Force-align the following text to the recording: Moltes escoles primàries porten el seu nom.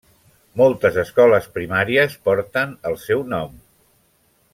Moltes 0.61 0.95
escoles 1.01 1.45
primàries 1.57 2.15
porten 2.29 2.73
el 2.93 2.97
seu 3.03 3.23
nom. 3.35 3.53